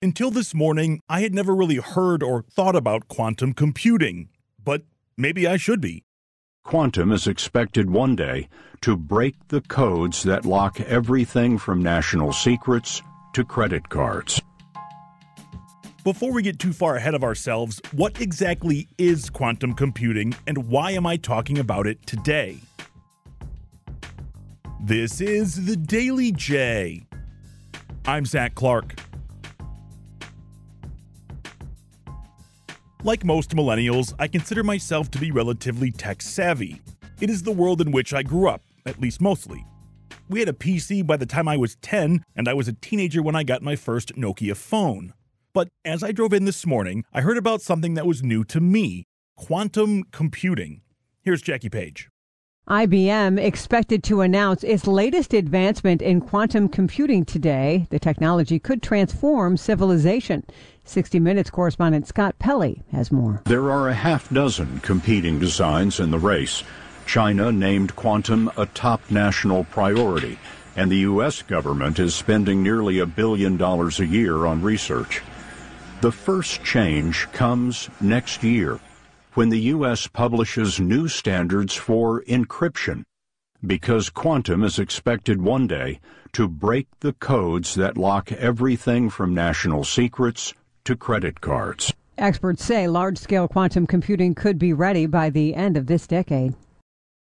[0.00, 4.28] Until this morning, I had never really heard or thought about quantum computing,
[4.62, 4.82] but
[5.16, 6.04] maybe I should be.
[6.62, 8.48] Quantum is expected one day
[8.82, 14.40] to break the codes that lock everything from national secrets to credit cards.
[16.04, 20.92] Before we get too far ahead of ourselves, what exactly is quantum computing and why
[20.92, 22.58] am I talking about it today?
[24.80, 27.02] This is the Daily J.
[28.06, 28.94] I'm Zach Clark.
[33.04, 36.82] Like most millennials, I consider myself to be relatively tech savvy.
[37.20, 39.64] It is the world in which I grew up, at least mostly.
[40.28, 43.22] We had a PC by the time I was 10, and I was a teenager
[43.22, 45.14] when I got my first Nokia phone.
[45.54, 48.60] But as I drove in this morning, I heard about something that was new to
[48.60, 49.04] me
[49.36, 50.80] quantum computing.
[51.22, 52.08] Here's Jackie Page.
[52.68, 57.86] IBM expected to announce its latest advancement in quantum computing today.
[57.88, 60.44] The technology could transform civilization.
[60.84, 63.40] 60 Minutes correspondent Scott Pelley has more.
[63.46, 66.62] There are a half dozen competing designs in the race.
[67.06, 70.38] China named quantum a top national priority,
[70.76, 71.40] and the U.S.
[71.40, 75.22] government is spending nearly a billion dollars a year on research.
[76.02, 78.78] The first change comes next year
[79.34, 80.06] when the U.S.
[80.06, 83.02] publishes new standards for encryption,
[83.64, 86.00] because quantum is expected one day
[86.32, 91.92] to break the codes that lock everything from national secrets to credit cards.
[92.16, 96.54] Experts say large scale quantum computing could be ready by the end of this decade.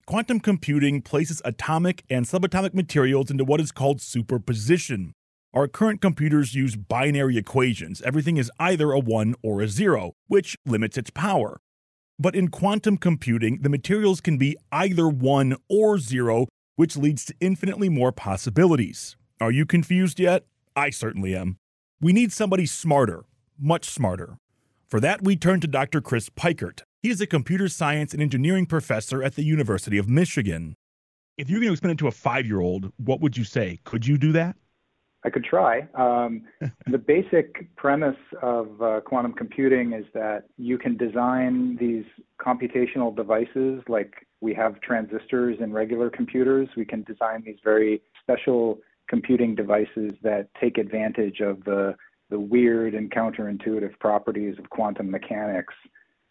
[0.05, 5.13] Quantum computing places atomic and subatomic materials into what is called superposition.
[5.53, 8.01] Our current computers use binary equations.
[8.03, 11.59] Everything is either a 1 or a 0, which limits its power.
[12.19, 17.35] But in quantum computing, the materials can be either 1 or 0, which leads to
[17.39, 19.15] infinitely more possibilities.
[19.39, 20.45] Are you confused yet?
[20.75, 21.57] I certainly am.
[22.01, 23.23] We need somebody smarter,
[23.57, 24.37] much smarter.
[24.89, 26.01] For that, we turn to Dr.
[26.01, 26.81] Chris Peikert.
[27.01, 30.75] He is a computer science and engineering professor at the University of Michigan.
[31.37, 33.79] If you're going to explain it to a five year old, what would you say?
[33.85, 34.57] Could you do that?
[35.25, 35.87] I could try.
[35.95, 36.43] Um,
[36.87, 42.05] the basic premise of uh, quantum computing is that you can design these
[42.39, 46.69] computational devices like we have transistors in regular computers.
[46.77, 51.95] We can design these very special computing devices that take advantage of the,
[52.29, 55.73] the weird and counterintuitive properties of quantum mechanics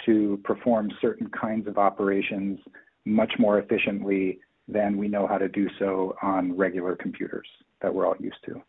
[0.07, 2.59] to perform certain kinds of operations
[3.05, 4.39] much more efficiently
[4.69, 7.49] than we know how to do so on regular computers
[7.83, 8.63] that we're all used to.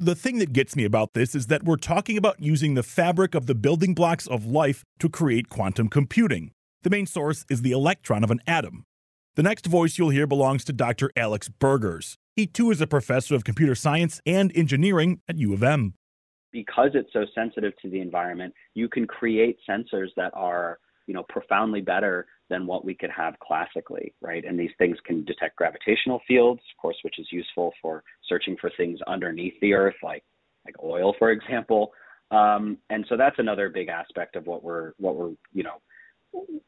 [0.00, 3.34] The thing that gets me about this is that we're talking about using the fabric
[3.34, 6.52] of the building blocks of life to create quantum computing.
[6.84, 8.84] The main source is the electron of an atom.
[9.34, 11.10] The next voice you'll hear belongs to Dr.
[11.16, 12.16] Alex Burgers.
[12.36, 15.94] He too is a professor of computer science and engineering at U of M.
[16.52, 20.78] Because it's so sensitive to the environment, you can create sensors that are,
[21.08, 24.44] you know, profoundly better than what we could have classically, right?
[24.44, 28.70] And these things can detect gravitational fields, of course, which is useful for searching for
[28.76, 30.24] things underneath the earth, like
[30.64, 31.92] like oil, for example.
[32.30, 35.80] Um, and so that's another big aspect of what we're what we're you know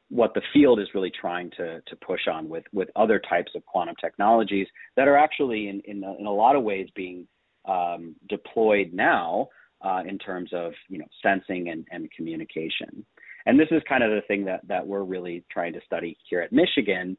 [0.08, 3.64] what the field is really trying to to push on with with other types of
[3.66, 4.66] quantum technologies
[4.96, 7.26] that are actually in in a, in a lot of ways being
[7.68, 9.48] um, deployed now
[9.82, 13.04] uh, in terms of you know sensing and, and communication.
[13.46, 16.40] And this is kind of the thing that, that we're really trying to study here
[16.40, 17.16] at Michigan.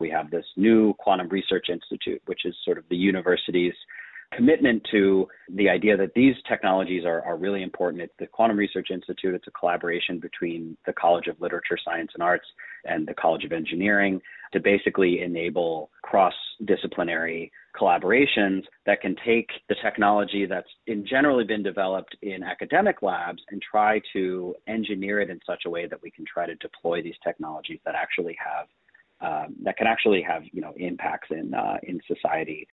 [0.00, 3.74] We have this new Quantum Research Institute, which is sort of the university's
[4.32, 8.02] commitment to the idea that these technologies are, are really important.
[8.02, 9.34] It's the Quantum Research Institute.
[9.34, 12.46] It's a collaboration between the College of Literature, Science, and Arts
[12.84, 14.20] and the College of Engineering
[14.52, 16.34] to basically enable cross
[16.64, 23.42] disciplinary collaborations that can take the technology that's in generally been developed in academic labs
[23.50, 27.02] and try to engineer it in such a way that we can try to deploy
[27.02, 28.66] these technologies that actually have
[29.20, 32.66] um, that can actually have you know impacts in uh, in society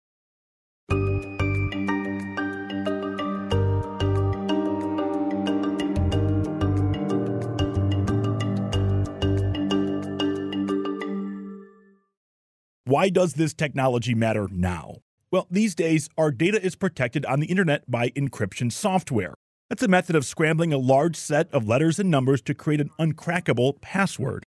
[12.85, 14.95] Why does this technology matter now?
[15.31, 19.35] Well, these days, our data is protected on the internet by encryption software.
[19.69, 22.89] That's a method of scrambling a large set of letters and numbers to create an
[22.99, 24.43] uncrackable password.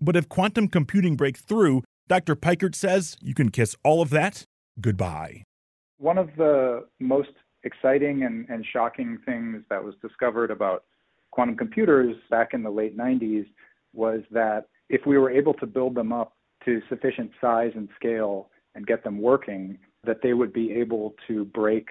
[0.00, 2.34] But if quantum computing breaks through, Dr.
[2.34, 4.44] Peikert says you can kiss all of that
[4.80, 5.42] goodbye.
[5.98, 7.32] One of the most
[7.64, 10.84] exciting and, and shocking things that was discovered about
[11.32, 13.46] quantum computers back in the late 90s
[13.92, 16.32] was that if we were able to build them up
[16.64, 21.44] to sufficient size and scale and get them working, that they would be able to
[21.46, 21.88] break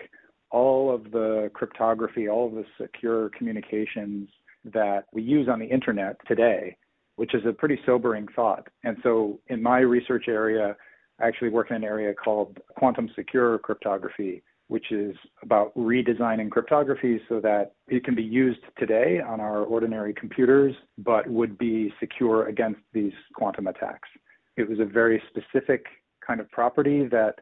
[0.52, 4.30] all of the cryptography, all of the secure communications
[4.66, 6.78] that we use on the internet today,
[7.16, 8.68] which is a pretty sobering thought.
[8.84, 10.76] And so, in my research area,
[11.20, 17.20] I actually work in an area called quantum secure cryptography, which is about redesigning cryptography
[17.28, 22.48] so that it can be used today on our ordinary computers, but would be secure
[22.48, 24.10] against these quantum attacks.
[24.58, 25.86] It was a very specific
[26.26, 27.36] kind of property that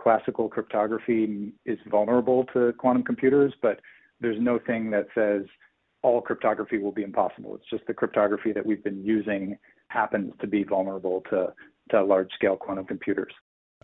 [0.00, 3.80] classical cryptography is vulnerable to quantum computers, but
[4.20, 5.42] there's no thing that says
[6.02, 7.54] all cryptography will be impossible.
[7.54, 9.58] It's just the cryptography that we've been using
[9.88, 11.52] happens to be vulnerable to,
[11.90, 13.32] to large scale quantum computers.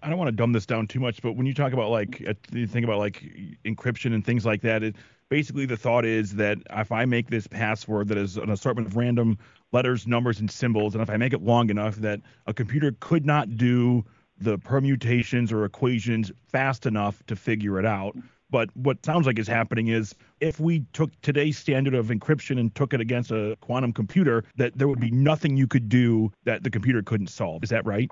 [0.02, 2.20] I don't want to dumb this down too much, but when you talk about like
[2.52, 3.22] you think about like
[3.64, 4.96] encryption and things like that, it,
[5.28, 8.96] basically the thought is that if I make this password that is an assortment of
[8.96, 9.38] random
[9.70, 13.24] letters, numbers, and symbols, and if I make it long enough, that a computer could
[13.24, 14.04] not do
[14.38, 18.16] the permutations or equations fast enough to figure it out.
[18.50, 22.74] But what sounds like is happening is if we took today's standard of encryption and
[22.74, 26.62] took it against a quantum computer, that there would be nothing you could do that
[26.62, 27.62] the computer couldn't solve.
[27.64, 28.10] Is that right?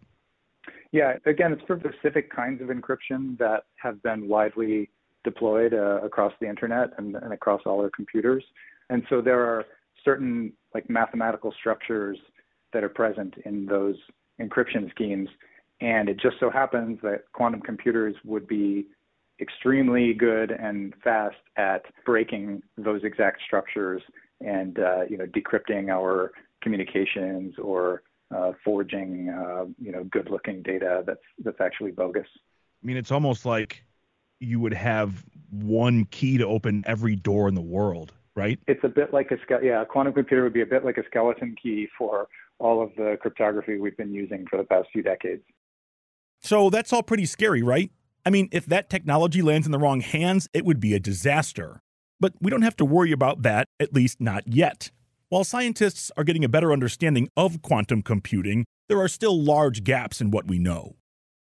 [0.92, 4.90] Yeah, again, it's for specific kinds of encryption that have been widely
[5.22, 8.42] deployed uh, across the internet and, and across all our computers.
[8.88, 9.66] And so there are
[10.04, 12.18] certain like mathematical structures
[12.72, 13.96] that are present in those
[14.40, 15.28] encryption schemes.
[15.80, 18.86] And it just so happens that quantum computers would be
[19.40, 24.02] extremely good and fast at breaking those exact structures
[24.40, 26.32] and uh, you know decrypting our
[26.62, 28.02] communications or
[28.34, 32.26] uh, forging, uh, you know, good-looking data that's that's actually bogus.
[32.82, 33.84] I mean, it's almost like
[34.38, 38.58] you would have one key to open every door in the world, right?
[38.66, 41.04] It's a bit like a yeah, a quantum computer would be a bit like a
[41.06, 42.28] skeleton key for
[42.58, 45.42] all of the cryptography we've been using for the past few decades.
[46.40, 47.90] So that's all pretty scary, right?
[48.24, 51.82] I mean, if that technology lands in the wrong hands, it would be a disaster.
[52.18, 54.90] But we don't have to worry about that, at least not yet.
[55.30, 60.20] While scientists are getting a better understanding of quantum computing, there are still large gaps
[60.20, 60.96] in what we know.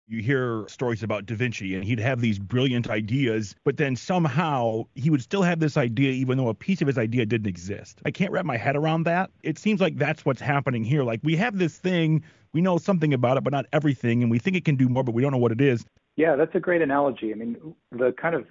[0.05, 4.83] You hear stories about Da Vinci, and he'd have these brilliant ideas, but then somehow
[4.95, 8.01] he would still have this idea, even though a piece of his idea didn't exist.
[8.03, 9.31] I can't wrap my head around that.
[9.43, 11.05] It seems like that's what's happening here.
[11.05, 12.21] Like we have this thing,
[12.51, 15.05] we know something about it, but not everything, and we think it can do more,
[15.05, 15.85] but we don't know what it is.
[16.17, 17.31] Yeah, that's a great analogy.
[17.31, 17.55] I mean,
[17.93, 18.45] the kind of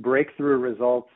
[0.00, 1.10] breakthrough results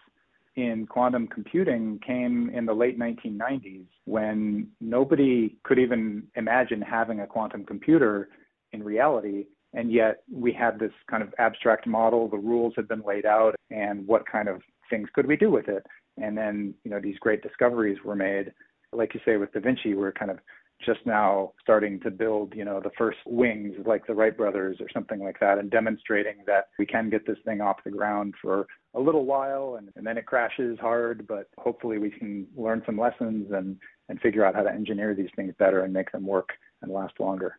[0.56, 7.26] in quantum computing came in the late 1990s when nobody could even imagine having a
[7.26, 8.28] quantum computer
[8.72, 9.46] in reality.
[9.72, 13.56] And yet we had this kind of abstract model, the rules had been laid out,
[13.70, 15.84] and what kind of things could we do with it?
[16.16, 18.52] And then, you know, these great discoveries were made.
[18.92, 20.38] Like you say with Da Vinci, we're kind of
[20.84, 24.88] just now starting to build, you know, the first wings like the Wright brothers or
[24.92, 28.66] something like that and demonstrating that we can get this thing off the ground for
[28.94, 32.98] a little while and, and then it crashes hard, but hopefully we can learn some
[32.98, 33.76] lessons and,
[34.08, 36.50] and figure out how to engineer these things better and make them work
[36.82, 37.58] and last longer.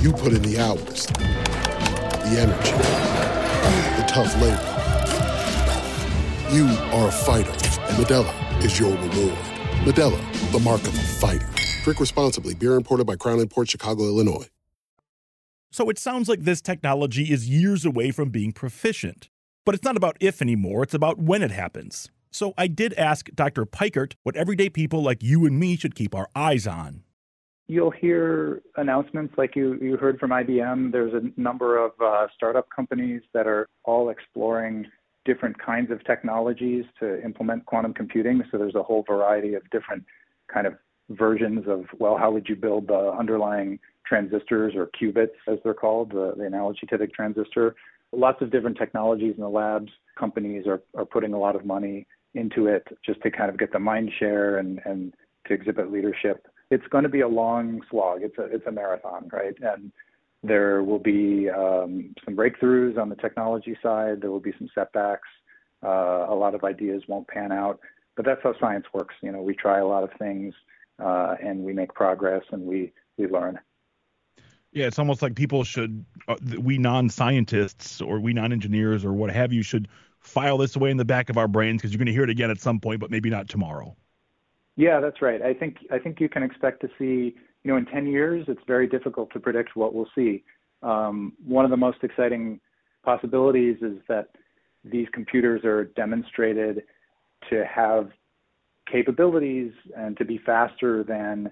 [0.00, 2.70] You put in the hours, the energy,
[4.00, 4.74] the tough labor.
[6.54, 9.36] You are a fighter, and Modelo is your reward.
[9.82, 11.48] Modelo, the mark of a fighter.
[11.82, 12.54] Drink responsibly.
[12.54, 14.48] Beer imported by Crown Port Chicago, Illinois.
[15.72, 19.28] So it sounds like this technology is years away from being proficient.
[19.66, 22.08] But it's not about if anymore, it's about when it happens.
[22.30, 23.66] So I did ask Dr.
[23.66, 27.02] Peikert what everyday people like you and me should keep our eyes on.
[27.68, 30.90] You'll hear announcements like you, you heard from IBM.
[30.90, 34.86] There's a number of uh, startup companies that are all exploring
[35.26, 38.42] different kinds of technologies to implement quantum computing.
[38.50, 40.04] So there's a whole variety of different
[40.52, 40.74] kind of
[41.10, 46.10] versions of, well, how would you build the underlying transistors or qubits, as they're called,
[46.10, 47.74] the, the analogy to the transistor.
[48.12, 49.92] Lots of different technologies in the labs.
[50.18, 53.72] Companies are, are putting a lot of money into it just to kind of get
[53.72, 55.12] the mind share and, and
[55.46, 56.46] to exhibit leadership.
[56.70, 58.22] It's going to be a long slog.
[58.22, 59.54] It's a it's a marathon, right?
[59.60, 59.92] And
[60.42, 64.20] there will be um, some breakthroughs on the technology side.
[64.20, 65.28] There will be some setbacks.
[65.82, 67.80] Uh, a lot of ideas won't pan out,
[68.16, 69.14] but that's how science works.
[69.22, 70.54] You know, we try a lot of things
[70.98, 73.58] uh, and we make progress and we we learn.
[74.72, 79.50] Yeah, it's almost like people should, uh, we non-scientists or we non-engineers or what have
[79.52, 79.88] you, should
[80.20, 82.30] file this away in the back of our brains because you're going to hear it
[82.30, 83.96] again at some point, but maybe not tomorrow.
[84.78, 85.42] Yeah, that's right.
[85.42, 88.60] I think I think you can expect to see, you know, in 10 years, it's
[88.68, 90.44] very difficult to predict what we'll see.
[90.84, 92.60] Um, one of the most exciting
[93.04, 94.28] possibilities is that
[94.84, 96.84] these computers are demonstrated
[97.50, 98.10] to have
[98.90, 101.50] capabilities and to be faster than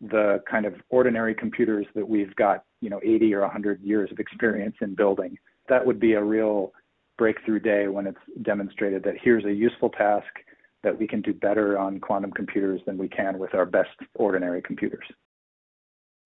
[0.00, 4.20] the kind of ordinary computers that we've got, you know, 80 or 100 years of
[4.20, 5.36] experience in building.
[5.68, 6.72] That would be a real
[7.16, 10.28] breakthrough day when it's demonstrated that here's a useful task
[10.82, 14.62] that we can do better on quantum computers than we can with our best ordinary
[14.62, 15.04] computers.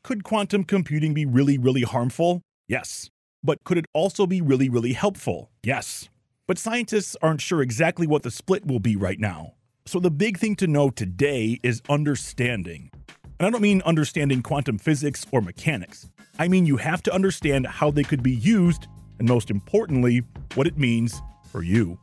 [0.04, 2.42] Could quantum computing be really, really harmful?
[2.68, 3.08] Yes.
[3.42, 5.50] But could it also be really, really helpful?
[5.62, 6.08] Yes.
[6.46, 9.54] But scientists aren't sure exactly what the split will be right now.
[9.86, 12.90] So the big thing to know today is understanding.
[13.38, 16.10] And I don't mean understanding quantum physics or mechanics.
[16.38, 18.86] I mean you have to understand how they could be used,
[19.18, 20.22] and most importantly,
[20.54, 21.98] what it means for you.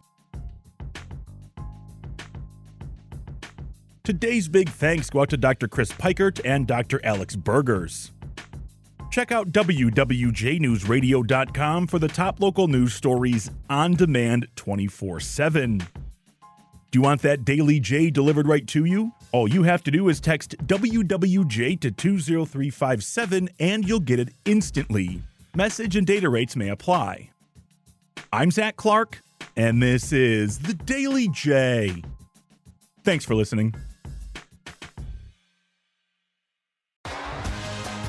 [4.09, 5.67] Today's big thanks go out to Dr.
[5.67, 6.99] Chris Peikert and Dr.
[7.03, 8.11] Alex Burgers.
[9.11, 15.77] Check out WWJNewsRadio.com for the top local news stories on demand 24 7.
[15.77, 15.85] Do
[16.93, 19.11] you want that Daily J delivered right to you?
[19.31, 25.21] All you have to do is text WWJ to 20357 and you'll get it instantly.
[25.53, 27.29] Message and data rates may apply.
[28.33, 29.21] I'm Zach Clark,
[29.55, 32.01] and this is the Daily J.
[33.03, 33.75] Thanks for listening.